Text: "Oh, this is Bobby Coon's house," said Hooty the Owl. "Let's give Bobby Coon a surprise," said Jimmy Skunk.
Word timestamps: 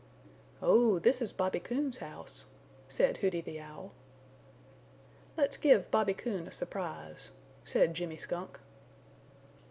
"Oh, 0.63 0.97
this 0.97 1.21
is 1.21 1.31
Bobby 1.31 1.59
Coon's 1.59 1.99
house," 1.99 2.47
said 2.87 3.17
Hooty 3.17 3.39
the 3.39 3.59
Owl. 3.61 3.91
"Let's 5.37 5.57
give 5.57 5.91
Bobby 5.91 6.15
Coon 6.15 6.47
a 6.47 6.51
surprise," 6.51 7.33
said 7.63 7.93
Jimmy 7.93 8.17
Skunk. 8.17 8.59